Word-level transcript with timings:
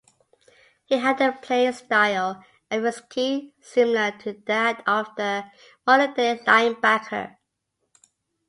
He 0.85 0.97
had 0.97 1.21
a 1.21 1.31
playing 1.31 1.73
style 1.73 2.43
and 2.71 2.81
physique 2.81 3.53
similar 3.61 4.09
to 4.23 4.33
that 4.47 4.81
of 4.87 5.09
the 5.15 5.43
modern-day 5.85 6.39
linebacker. 6.47 7.37